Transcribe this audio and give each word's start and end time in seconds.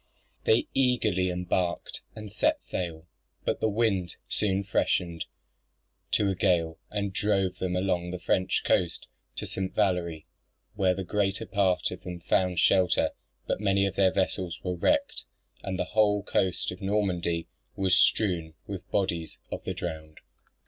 They 0.45 0.67
eagerly 0.73 1.29
embarked, 1.29 2.01
and 2.15 2.31
set 2.33 2.63
sail; 2.63 3.05
but 3.45 3.59
the 3.59 3.69
wind 3.69 4.15
soon 4.27 4.63
freshened 4.63 5.25
to 6.13 6.27
a 6.27 6.33
gale, 6.33 6.79
and 6.89 7.13
drove 7.13 7.59
them 7.59 7.75
along 7.75 8.09
the 8.09 8.17
French 8.17 8.63
coast 8.65 9.05
to 9.35 9.45
St. 9.45 9.75
Valery, 9.75 10.25
where 10.73 10.95
the 10.95 11.03
greater 11.03 11.45
part 11.45 11.91
of 11.91 12.01
them 12.01 12.19
found 12.19 12.57
shelter; 12.59 13.11
but 13.45 13.61
many 13.61 13.85
of 13.85 13.95
their 13.95 14.11
vessels 14.11 14.59
were 14.63 14.73
wrecked 14.73 15.23
and 15.61 15.77
the 15.77 15.85
whole 15.93 16.23
coast 16.23 16.71
of 16.71 16.81
Normandy 16.81 17.47
was 17.75 17.95
strewn 17.95 18.55
with 18.65 18.81
the 18.83 18.91
bodies 18.91 19.37
of 19.51 19.63
the 19.65 19.73
drowned. 19.75 20.19